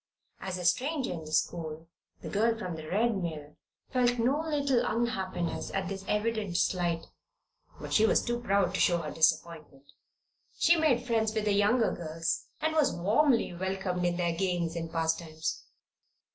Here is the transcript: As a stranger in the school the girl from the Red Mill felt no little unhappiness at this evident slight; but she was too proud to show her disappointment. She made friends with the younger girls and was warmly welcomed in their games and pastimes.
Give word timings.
As 0.39 0.57
a 0.57 0.65
stranger 0.65 1.11
in 1.13 1.25
the 1.25 1.31
school 1.31 1.87
the 2.23 2.27
girl 2.29 2.57
from 2.57 2.75
the 2.75 2.87
Red 2.89 3.15
Mill 3.21 3.55
felt 3.91 4.17
no 4.17 4.39
little 4.41 4.83
unhappiness 4.83 5.69
at 5.75 5.89
this 5.89 6.03
evident 6.07 6.57
slight; 6.57 7.05
but 7.79 7.93
she 7.93 8.07
was 8.07 8.23
too 8.25 8.39
proud 8.39 8.73
to 8.73 8.79
show 8.79 8.97
her 9.03 9.11
disappointment. 9.11 9.91
She 10.57 10.75
made 10.75 11.05
friends 11.05 11.35
with 11.35 11.45
the 11.45 11.53
younger 11.53 11.91
girls 11.91 12.47
and 12.61 12.73
was 12.73 12.91
warmly 12.95 13.53
welcomed 13.53 14.03
in 14.03 14.17
their 14.17 14.33
games 14.35 14.75
and 14.75 14.91
pastimes. 14.91 15.65